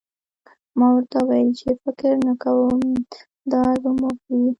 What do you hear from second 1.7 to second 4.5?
فکر نه کوم دا زموږ وي